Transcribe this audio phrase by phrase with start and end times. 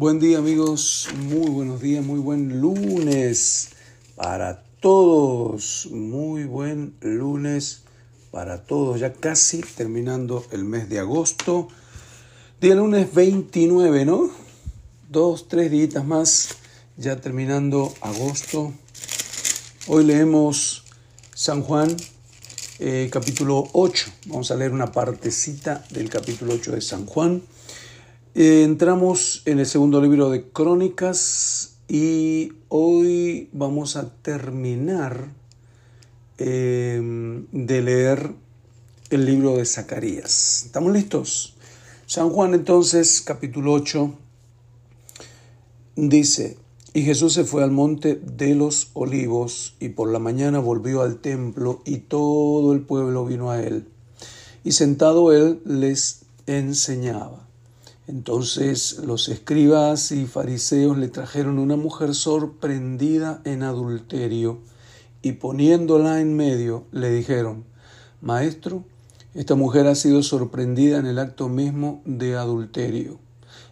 [0.00, 3.68] Buen día amigos, muy buenos días, muy buen lunes
[4.16, 7.82] para todos, muy buen lunes
[8.30, 11.68] para todos, ya casi terminando el mes de agosto,
[12.62, 14.30] día lunes 29, ¿no?
[15.10, 16.48] Dos, tres días más,
[16.96, 18.72] ya terminando agosto.
[19.86, 20.84] Hoy leemos
[21.34, 21.94] San Juan,
[22.78, 27.42] eh, capítulo 8, vamos a leer una partecita del capítulo 8 de San Juan.
[28.36, 35.32] Eh, entramos en el segundo libro de Crónicas y hoy vamos a terminar
[36.38, 38.30] eh, de leer
[39.10, 40.62] el libro de Zacarías.
[40.66, 41.56] ¿Estamos listos?
[42.06, 44.14] San Juan entonces, capítulo 8,
[45.96, 46.56] dice,
[46.94, 51.18] y Jesús se fue al monte de los olivos y por la mañana volvió al
[51.18, 53.88] templo y todo el pueblo vino a él.
[54.62, 57.49] Y sentado él les enseñaba.
[58.10, 64.58] Entonces los escribas y fariseos le trajeron una mujer sorprendida en adulterio
[65.22, 67.62] y poniéndola en medio le dijeron,
[68.20, 68.82] Maestro,
[69.32, 73.20] esta mujer ha sido sorprendida en el acto mismo de adulterio.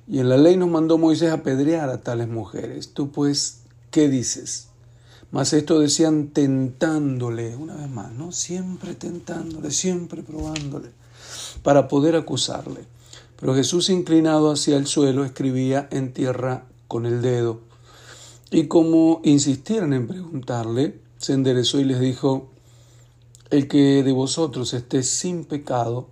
[0.06, 2.94] Y en la ley nos mandó Moisés apedrear a tales mujeres.
[2.94, 4.68] Tú pues, ¿qué dices?
[5.32, 8.30] Mas esto decían tentándole, una vez más, ¿no?
[8.30, 10.90] Siempre tentándole, siempre probándole,
[11.64, 12.86] para poder acusarle.
[13.40, 17.60] Pero Jesús, inclinado hacia el suelo, escribía en tierra con el dedo.
[18.50, 22.48] Y como insistieran en preguntarle, se enderezó y les dijo,
[23.50, 26.08] El que de vosotros esté sin pecado,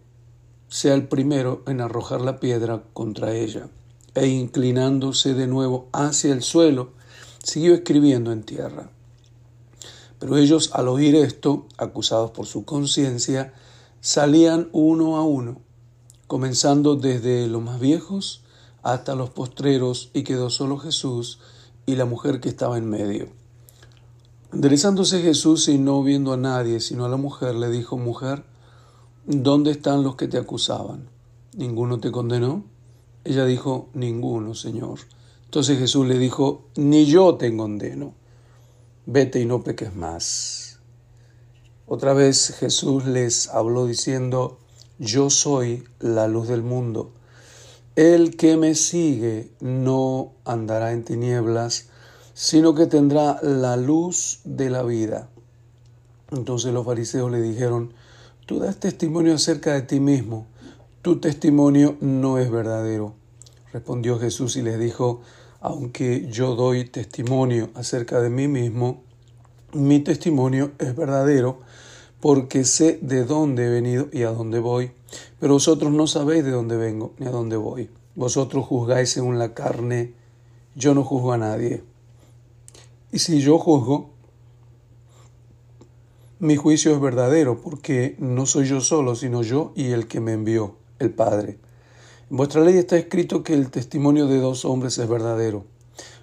[0.69, 3.69] sea el primero en arrojar la piedra contra ella.
[4.15, 6.91] E inclinándose de nuevo hacia el suelo,
[7.43, 8.91] siguió escribiendo en tierra.
[10.21, 13.53] Pero ellos, al oír esto, acusados por su conciencia,
[14.01, 15.66] salían uno a uno
[16.27, 18.43] comenzando desde los más viejos
[18.83, 21.41] hasta los postreros, y quedó solo Jesús
[21.87, 23.29] y la mujer que estaba en medio.
[24.53, 28.45] Enderezándose Jesús y no viendo a nadie, sino a la mujer, le dijo, Mujer,
[29.27, 31.09] ¿dónde están los que te acusaban?
[31.57, 32.65] ¿Ninguno te condenó?
[33.25, 35.01] Ella dijo, Ninguno, Señor.
[35.47, 38.15] Entonces Jesús le dijo, Ni yo te condeno.
[39.05, 40.79] Vete y no peques más.
[41.87, 44.59] Otra vez Jesús les habló diciendo,
[44.99, 47.13] yo soy la luz del mundo.
[47.97, 51.89] El que me sigue no andará en tinieblas,
[52.35, 55.29] sino que tendrá la luz de la vida.
[56.31, 57.93] Entonces los fariseos le dijeron,
[58.45, 60.47] tú das testimonio acerca de ti mismo,
[61.03, 63.15] tu testimonio no es verdadero.
[63.73, 65.23] Respondió Jesús y les dijo,
[65.61, 69.03] aunque yo doy testimonio acerca de mí mismo,
[69.73, 71.61] mi testimonio es verdadero
[72.27, 74.91] porque sé de dónde he venido y a dónde voy.
[75.39, 77.89] Pero vosotros no sabéis de dónde vengo ni a dónde voy.
[78.17, 80.13] Vosotros juzgáis según la carne,
[80.75, 81.85] yo no juzgo a nadie.
[83.13, 84.11] Y si yo juzgo,
[86.41, 90.33] mi juicio es verdadero, porque no soy yo solo, sino yo y el que me
[90.33, 91.61] envió, el Padre.
[92.29, 95.65] En vuestra ley está escrito que el testimonio de dos hombres es verdadero.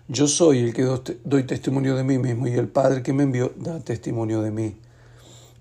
[0.10, 0.86] Yo soy el que
[1.24, 4.76] doy testimonio de mí mismo y el Padre que me envió da testimonio de mí.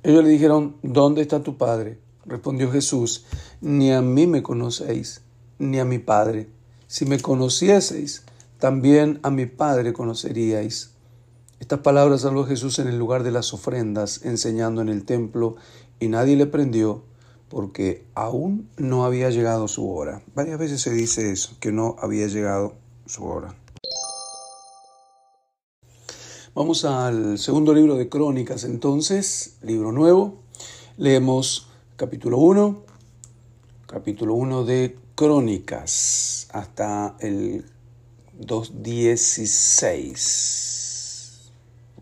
[0.05, 2.01] Ellos le dijeron, ¿dónde está tu Padre?
[2.27, 3.25] Respondió Jesús,
[3.61, 5.23] ni a mí me conocéis,
[5.61, 6.49] ni a mi Padre.
[6.89, 8.25] Si me conocieseis,
[8.59, 10.91] también a mi Padre conoceríais.
[11.61, 15.55] Estas palabras habló Jesús en el lugar de las ofrendas, enseñando en el templo,
[16.01, 17.05] y nadie le prendió,
[17.49, 20.23] porque aún no había llegado su hora.
[20.35, 22.75] Varias veces se dice eso, que no había llegado
[23.07, 23.55] su hora.
[26.55, 30.35] Vamos al segundo libro de Crónicas entonces, libro nuevo.
[30.99, 32.83] Leemos capítulo 1,
[33.87, 37.65] capítulo 1 de Crónicas hasta el
[38.39, 41.39] 2.16.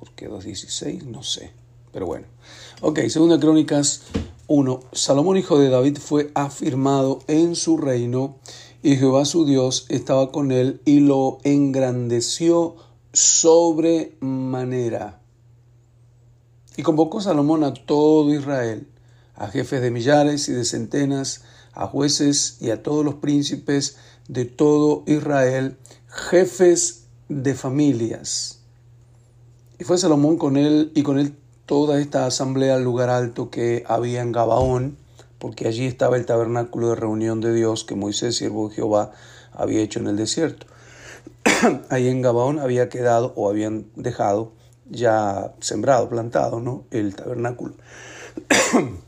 [0.01, 1.05] ¿Por qué 2.16?
[1.05, 1.53] No sé,
[1.93, 2.27] pero bueno.
[2.81, 4.03] Ok, segunda Crónicas
[4.49, 4.81] 1.
[4.91, 8.35] Salomón, hijo de David, fue afirmado en su reino
[8.83, 15.21] y Jehová su Dios estaba con él y lo engrandeció sobremanera.
[16.77, 18.89] Y convocó Salomón a todo Israel,
[19.35, 21.43] a jefes de millares y de centenas,
[21.73, 23.97] a jueces y a todos los príncipes
[24.29, 25.77] de todo Israel,
[26.07, 28.61] jefes de familias.
[29.79, 31.37] Y fue Salomón con él y con él
[31.67, 34.99] toda esta asamblea al lugar alto que había en Gabaón,
[35.39, 39.13] porque allí estaba el tabernáculo de reunión de Dios que Moisés, siervo de Jehová,
[39.53, 40.67] había hecho en el desierto.
[41.91, 44.53] ahí en Gabaón había quedado o habían dejado
[44.89, 46.85] ya sembrado, plantado, ¿no?
[46.91, 47.75] El tabernáculo.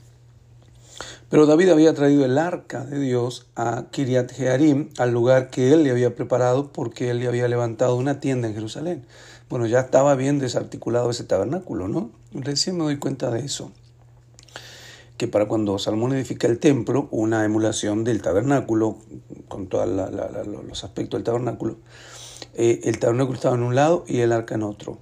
[1.29, 5.83] Pero David había traído el arca de Dios a Kiriat Jearim, al lugar que él
[5.83, 9.07] le había preparado, porque él le había levantado una tienda en Jerusalén.
[9.49, 12.11] Bueno, ya estaba bien desarticulado ese tabernáculo, ¿no?
[12.33, 13.73] Recién me doy cuenta de eso.
[15.17, 18.99] Que para cuando Salomón edifica el templo, una emulación del tabernáculo,
[19.49, 21.79] con todos los aspectos del tabernáculo,
[22.55, 24.99] eh, el tabernáculo estaba en un lado y el arca en otro.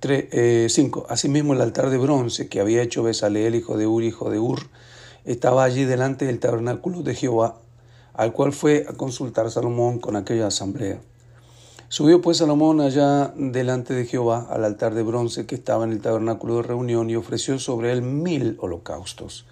[0.00, 0.28] 5.
[0.32, 0.68] Eh,
[1.08, 4.60] Asimismo, el altar de bronce que había hecho Besaleel, hijo de Ur, hijo de Ur,
[5.24, 7.56] estaba allí delante del tabernáculo de Jehová,
[8.12, 11.00] al cual fue a consultar Salomón con aquella asamblea.
[11.88, 16.00] Subió pues Salomón allá delante de Jehová al altar de bronce que estaba en el
[16.00, 19.46] tabernáculo de reunión y ofreció sobre él mil holocaustos.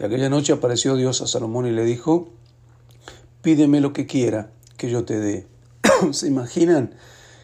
[0.00, 2.28] Y aquella noche apareció Dios a Salomón y le dijo,
[3.42, 5.46] pídeme lo que quiera que yo te dé.
[6.12, 6.94] ¿Se imaginan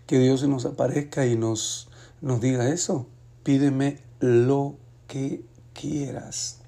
[0.06, 1.88] que Dios nos aparezca y nos,
[2.20, 3.06] nos diga eso?
[3.42, 4.76] Pídeme lo
[5.06, 6.60] que quieras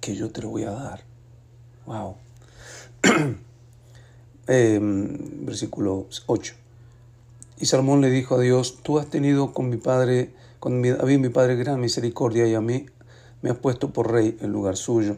[0.00, 1.04] que yo te lo voy a dar.
[1.86, 2.16] Wow.
[4.48, 6.54] Em, versículo 8.
[7.60, 11.20] Y Salomón le dijo a Dios, tú has tenido con mi padre, con mi, David
[11.20, 12.86] mi padre gran misericordia y a mí
[13.40, 15.16] me has puesto por rey en lugar suyo.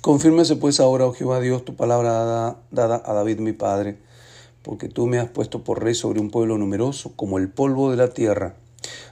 [0.00, 3.98] Confírmese pues ahora, oh Jehová Dios, tu palabra dada a David mi padre,
[4.66, 7.96] porque tú me has puesto por rey sobre un pueblo numeroso como el polvo de
[7.96, 8.56] la tierra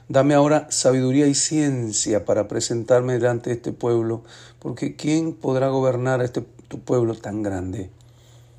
[0.07, 4.23] Dame ahora sabiduría y ciencia para presentarme delante de este pueblo,
[4.59, 7.89] porque ¿quién podrá gobernar a este tu pueblo tan grande?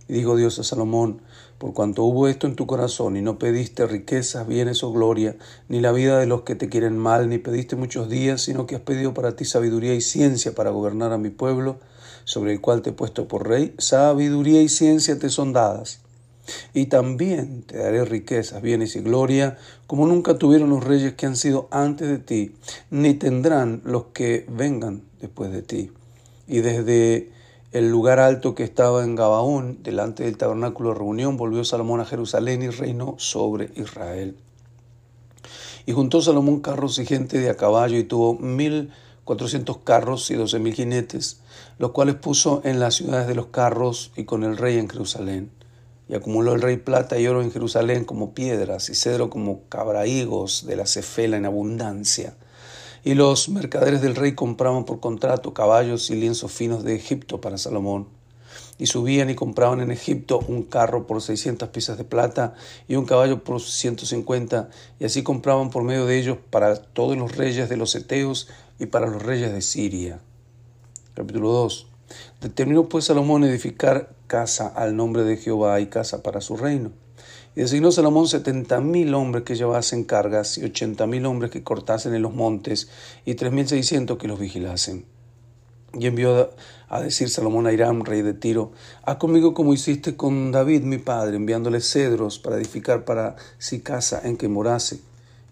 [0.09, 1.21] Y dijo Dios a Salomón,
[1.59, 5.37] por cuanto hubo esto en tu corazón y no pediste riquezas, bienes o gloria,
[5.69, 8.75] ni la vida de los que te quieren mal, ni pediste muchos días, sino que
[8.75, 11.79] has pedido para ti sabiduría y ciencia para gobernar a mi pueblo,
[12.25, 16.06] sobre el cual te he puesto por rey, sabiduría y ciencia te son dadas.
[16.75, 21.37] Y también te daré riquezas, bienes y gloria, como nunca tuvieron los reyes que han
[21.37, 22.55] sido antes de ti,
[22.91, 25.91] ni tendrán los que vengan después de ti.
[26.47, 27.31] Y desde
[27.73, 32.07] el lugar alto que estaba en Gabaón, delante del tabernáculo de reunión, volvió Salomón a
[32.07, 34.37] Jerusalén y reinó sobre Israel.
[35.85, 38.91] Y juntó Salomón carros y gente de a caballo y tuvo mil
[39.25, 41.41] cuatrocientos carros y doce mil jinetes,
[41.79, 45.51] los cuales puso en las ciudades de los carros y con el rey en Jerusalén.
[46.09, 50.67] Y acumuló el rey plata y oro en Jerusalén como piedras y cedro como cabraigos
[50.67, 52.35] de la cefela en abundancia.
[53.05, 57.59] Y los mercaderes del rey compraban por contrato caballos y lienzos finos de Egipto para
[57.59, 58.09] Salomón.
[58.79, 62.55] Y subían y compraban en Egipto un carro por seiscientas piezas de plata
[62.89, 67.17] y un caballo por ciento cincuenta, y así compraban por medio de ellos para todos
[67.17, 68.49] los reyes de los Eteos
[68.79, 70.21] y para los reyes de Siria.
[71.15, 71.96] Capítulo 2.
[72.41, 76.91] Determinó pues Salomón edificar casa al nombre de Jehová y casa para su reino.
[77.55, 82.15] Y designó Salomón setenta mil hombres que llevasen cargas y ochenta mil hombres que cortasen
[82.15, 82.89] en los montes
[83.25, 85.07] y tres mil seiscientos que los vigilasen.
[85.95, 86.51] Y envió
[86.89, 88.73] a decir Salomón a Hiram, rey de Tiro,
[89.05, 94.21] haz conmigo como hiciste con David mi padre, enviándole cedros para edificar para sí casa
[94.23, 95.01] en que morase.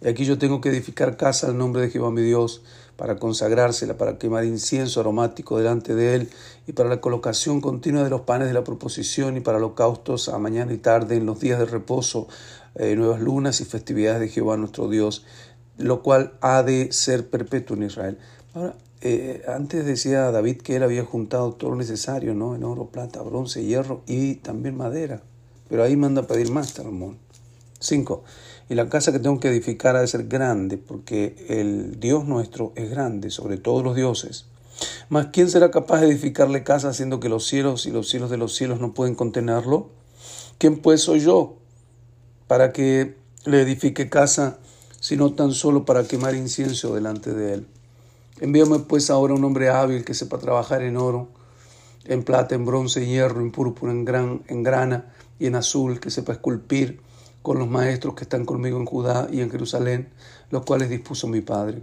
[0.04, 2.62] Y aquí yo tengo que edificar casa al nombre de Jehová mi Dios,
[2.96, 6.30] para consagrársela, para quemar incienso aromático delante de él,
[6.66, 10.38] y para la colocación continua de los panes de la proposición, y para holocaustos a
[10.38, 12.28] mañana y tarde en los días de reposo,
[12.74, 15.24] eh, nuevas lunas y festividades de Jehová nuestro Dios,
[15.78, 18.18] lo cual ha de ser perpetuo en Israel.
[18.52, 22.54] Ahora, eh, antes decía David que él había juntado todo lo necesario, ¿no?
[22.54, 25.22] En oro, plata, bronce, hierro y también madera.
[25.70, 27.18] Pero ahí manda a pedir más, Salomón.
[27.80, 28.24] 5.
[28.68, 32.72] Y la casa que tengo que edificar ha de ser grande, porque el Dios nuestro
[32.76, 34.46] es grande sobre todos los dioses.
[35.08, 38.38] Mas ¿quién será capaz de edificarle casa haciendo que los cielos y los cielos de
[38.38, 39.90] los cielos no pueden contenerlo?
[40.58, 41.56] ¿Quién pues soy yo
[42.46, 44.58] para que le edifique casa,
[44.98, 47.66] sino tan solo para quemar incienso delante de él?
[48.40, 51.28] Envíame pues ahora un hombre hábil que sepa trabajar en oro,
[52.06, 56.00] en plata, en bronce, en hierro, en púrpura, en, gran, en grana y en azul,
[56.00, 57.00] que sepa esculpir
[57.44, 60.08] con los maestros que están conmigo en Judá y en Jerusalén,
[60.50, 61.82] los cuales dispuso mi Padre.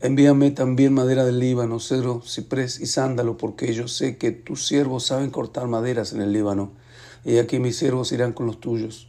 [0.00, 5.04] Envíame también madera del Líbano, cedro, ciprés y sándalo, porque yo sé que tus siervos
[5.06, 6.70] saben cortar maderas en el Líbano,
[7.24, 9.08] y aquí mis siervos irán con los tuyos,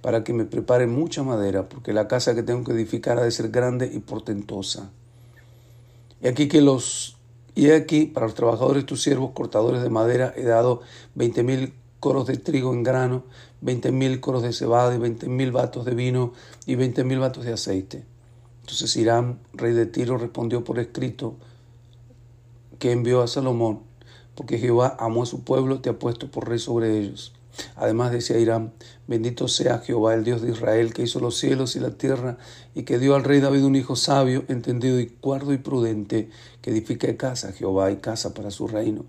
[0.00, 3.32] para que me preparen mucha madera, porque la casa que tengo que edificar ha de
[3.32, 4.90] ser grande y portentosa.
[6.22, 7.18] Y aquí que los
[7.54, 10.80] y aquí para los trabajadores tus siervos cortadores de madera he dado
[11.14, 13.24] veinte mil coros de trigo en grano,
[13.62, 16.34] veinte mil coros de cebada y veinte mil vatos de vino
[16.66, 18.04] y veinte mil vatos de aceite.
[18.60, 21.36] Entonces Irán, rey de Tiro, respondió por escrito
[22.78, 23.80] que envió a Salomón,
[24.34, 27.32] porque Jehová amó a su pueblo, te ha puesto por rey sobre ellos.
[27.74, 28.74] Además decía Irán,
[29.06, 32.36] bendito sea Jehová, el Dios de Israel, que hizo los cielos y la tierra,
[32.74, 36.28] y que dio al rey David un hijo sabio, entendido y cuerdo y prudente,
[36.60, 39.06] que edifique casa Jehová y casa para su reino.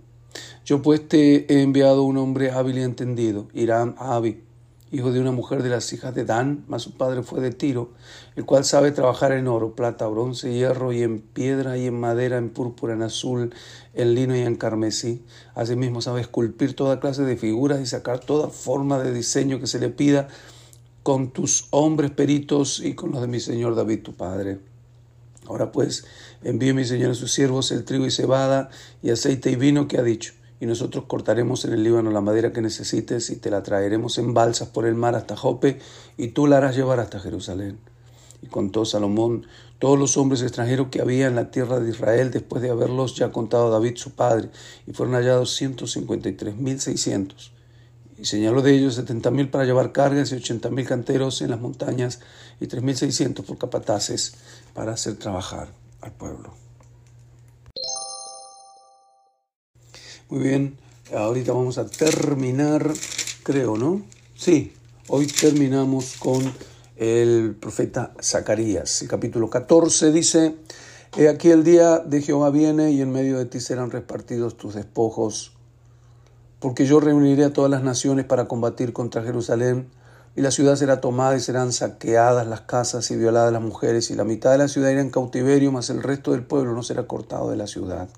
[0.66, 4.44] Yo pues te he enviado un hombre hábil y entendido, Irán Abi,
[4.92, 7.92] hijo de una mujer de las hijas de Dan, mas su padre fue de Tiro,
[8.36, 12.38] el cual sabe trabajar en oro, plata, bronce, hierro y en piedra y en madera,
[12.38, 13.54] en púrpura, en azul,
[13.94, 15.24] en lino y en carmesí.
[15.54, 19.80] Asimismo sabe esculpir toda clase de figuras y sacar toda forma de diseño que se
[19.80, 20.28] le pida
[21.04, 24.60] con tus hombres peritos y con los de mi señor David tu padre.
[25.48, 26.06] Ahora pues,
[26.44, 28.70] envíe mi señor a sus siervos el trigo y cebada
[29.02, 32.54] y aceite y vino que ha dicho y nosotros cortaremos en el Líbano la madera
[32.54, 35.80] que necesites y te la traeremos en balsas por el mar hasta Jope
[36.18, 37.78] y tú la harás llevar hasta Jerusalén.
[38.42, 39.46] Y contó Salomón
[39.80, 43.32] todos los hombres extranjeros que había en la tierra de Israel después de haberlos ya
[43.32, 44.50] contado David su padre,
[44.88, 46.30] y fueron hallados ciento cincuenta
[48.18, 51.60] y señaló de ellos setenta mil para llevar cargas y ochenta mil canteros en las
[51.60, 52.20] montañas
[52.60, 54.36] y tres mil seiscientos por capataces
[54.74, 55.70] para hacer trabajar
[56.02, 56.54] al pueblo.
[60.30, 60.78] Muy bien,
[61.14, 62.92] ahorita vamos a terminar,
[63.44, 64.02] creo, ¿no?
[64.36, 64.74] Sí,
[65.08, 66.52] hoy terminamos con
[66.96, 69.02] el profeta Zacarías.
[69.02, 70.56] El capítulo 14 dice,
[71.18, 74.76] He aquí el día de Jehová viene y en medio de ti serán repartidos tus
[74.76, 75.55] despojos,
[76.66, 79.88] porque yo reuniré a todas las naciones para combatir contra Jerusalén,
[80.36, 84.16] y la ciudad será tomada y serán saqueadas las casas y violadas las mujeres, y
[84.16, 87.06] la mitad de la ciudad irá en cautiverio, mas el resto del pueblo no será
[87.06, 88.10] cortado de la ciudad.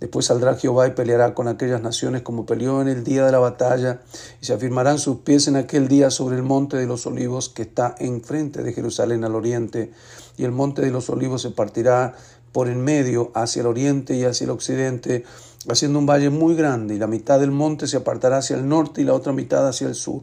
[0.00, 3.38] Después saldrá Jehová y peleará con aquellas naciones como peleó en el día de la
[3.38, 4.00] batalla,
[4.40, 7.62] y se afirmarán sus pies en aquel día sobre el monte de los olivos que
[7.62, 9.92] está enfrente de Jerusalén al oriente,
[10.36, 12.16] y el monte de los olivos se partirá
[12.50, 15.24] por en medio hacia el oriente y hacia el occidente,
[15.68, 19.02] haciendo un valle muy grande, y la mitad del monte se apartará hacia el norte
[19.02, 20.22] y la otra mitad hacia el sur.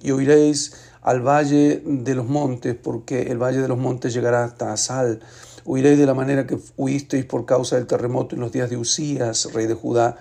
[0.00, 4.72] Y oiréis al valle de los montes, porque el valle de los montes llegará hasta
[4.72, 5.20] Asal,
[5.66, 9.52] Huiréis de la manera que huisteis por causa del terremoto en los días de Usías,
[9.52, 10.16] rey de Judá,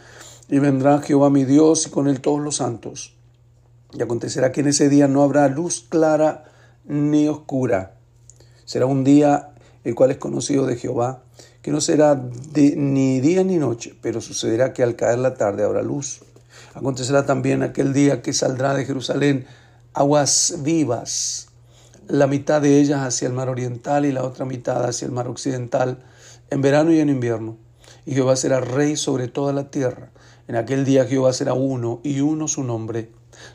[0.50, 3.16] y vendrá Jehová mi Dios y con él todos los santos.
[3.94, 6.46] Y acontecerá que en ese día no habrá luz clara
[6.84, 7.94] ni oscura.
[8.66, 9.52] Será un día
[9.86, 11.24] el cual es conocido de Jehová,
[11.62, 12.22] que no será
[12.56, 16.22] ni día ni noche, pero sucederá que al caer la tarde habrá luz.
[16.74, 19.46] Acontecerá también aquel día que saldrá de Jerusalén
[19.94, 21.48] aguas vivas
[22.08, 25.28] la mitad de ellas hacia el mar oriental y la otra mitad hacia el mar
[25.28, 26.04] occidental,
[26.50, 27.58] en verano y en invierno.
[28.06, 30.12] Y Jehová será rey sobre toda la tierra.
[30.48, 33.10] En aquel día Jehová será uno y uno su nombre.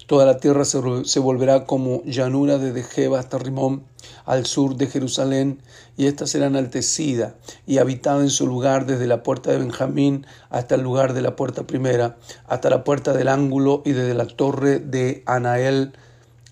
[0.07, 3.85] Toda la tierra se, volverá como llanura desde Jeba hasta Rimón,
[4.25, 5.61] al sur de Jerusalén,
[5.97, 10.75] y ésta será enaltecida y habitada en su lugar desde la puerta de Benjamín hasta
[10.75, 12.17] el lugar de la puerta primera,
[12.47, 15.93] hasta la puerta del ángulo y desde la torre de Anael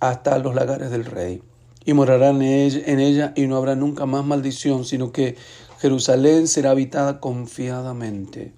[0.00, 1.42] hasta los lagares del rey
[1.88, 5.36] y morarán en ella y no habrá nunca más maldición, sino que
[5.80, 8.52] Jerusalén será habitada confiadamente.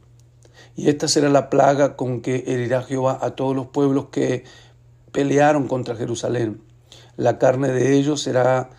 [0.75, 4.43] Y esta será la plaga con que herirá Jehová a todos los pueblos que
[5.13, 6.61] pelearon contra Jerusalén.
[7.17, 8.71] La carne de ellos será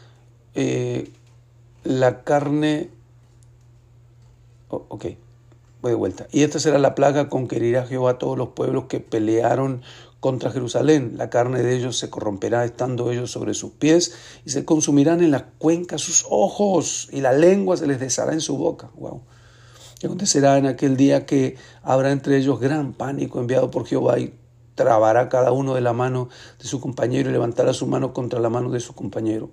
[0.55, 1.11] eh,
[1.83, 2.89] la carne...
[4.69, 5.05] ok,
[5.81, 6.27] voy de vuelta.
[6.31, 9.81] Y esta será la plaga con que herirá Jehová a todos los pueblos que pelearon
[10.19, 11.13] contra Jerusalén.
[11.17, 14.13] La carne de ellos se corromperá estando ellos sobre sus pies
[14.45, 18.41] y se consumirán en la cuenca sus ojos y la lengua se les deshará en
[18.41, 18.91] su boca.
[18.95, 19.21] Wow.
[20.01, 24.33] Y acontecerá en aquel día que habrá entre ellos gran pánico enviado por Jehová y
[24.75, 28.49] trabará cada uno de la mano de su compañero y levantará su mano contra la
[28.49, 29.49] mano de su compañero.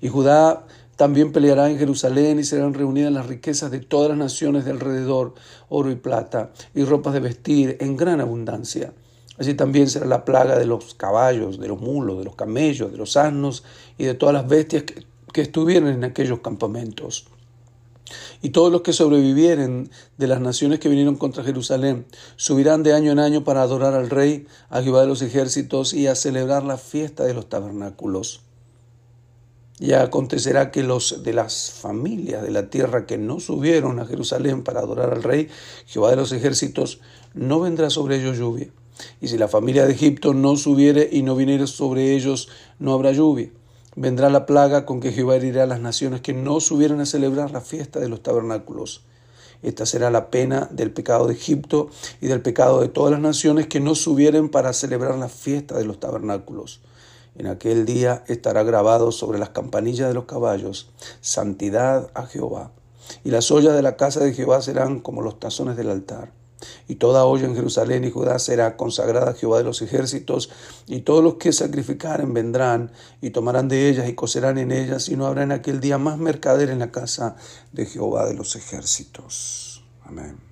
[0.00, 4.64] Y Judá también peleará en Jerusalén y serán reunidas las riquezas de todas las naciones
[4.64, 5.34] de alrededor,
[5.68, 8.92] oro y plata, y ropas de vestir en gran abundancia.
[9.38, 12.96] Así también será la plaga de los caballos, de los mulos, de los camellos, de
[12.96, 13.64] los asnos
[13.98, 15.04] y de todas las bestias que,
[15.36, 17.26] estuvieran en aquellos campamentos.
[18.46, 23.10] Y todos los que sobrevivieren de las naciones que vinieron contra Jerusalén subirán de año
[23.10, 26.78] en año para adorar al Rey, a Jehová de los ejércitos y a celebrar la
[26.78, 28.42] fiesta de los tabernáculos.
[29.80, 34.62] Y acontecerá que los de las familias de la tierra que no subieron a Jerusalén
[34.62, 35.48] para adorar al Rey,
[35.86, 37.00] Jehová de los ejércitos,
[37.34, 38.68] no vendrá sobre ellos lluvia
[39.20, 42.48] y si la familia de Egipto no subiere y no viniere sobre ellos,
[42.78, 43.50] no habrá lluvia.
[43.98, 47.50] Vendrá la plaga con que Jehová herirá a las naciones que no subieran a celebrar
[47.50, 49.04] la fiesta de los tabernáculos.
[49.62, 51.88] Esta será la pena del pecado de Egipto
[52.20, 55.86] y del pecado de todas las naciones que no subieren para celebrar la fiesta de
[55.86, 56.82] los tabernáculos.
[57.36, 60.90] En aquel día estará grabado sobre las campanillas de los caballos,
[61.22, 62.72] santidad a Jehová.
[63.24, 66.35] Y las ollas de la casa de Jehová serán como los tazones del altar.
[66.88, 70.50] Y toda olla en Jerusalén y Judá será consagrada a Jehová de los ejércitos,
[70.86, 75.16] y todos los que sacrificaren vendrán y tomarán de ellas y cocerán en ellas, y
[75.16, 77.36] no habrá en aquel día más mercader en la casa
[77.72, 79.84] de Jehová de los ejércitos.
[80.04, 80.45] Amén.